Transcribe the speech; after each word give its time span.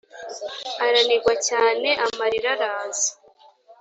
Aranigwa 0.85 1.33
cyane 1.47 1.89
amarira 2.05 2.49
araza! 2.55 3.09